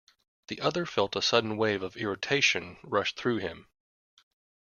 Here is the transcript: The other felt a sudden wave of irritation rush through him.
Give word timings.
The 0.47 0.61
other 0.61 0.87
felt 0.87 1.15
a 1.15 1.21
sudden 1.21 1.57
wave 1.57 1.83
of 1.83 1.95
irritation 1.95 2.79
rush 2.81 3.13
through 3.13 3.37
him. 3.37 3.67